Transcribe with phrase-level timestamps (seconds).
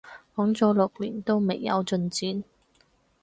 [0.35, 2.43] 講咗六年都未有進展